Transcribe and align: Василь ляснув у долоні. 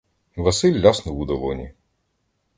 Василь 0.35 0.81
ляснув 0.81 1.19
у 1.19 1.25
долоні. 1.25 1.73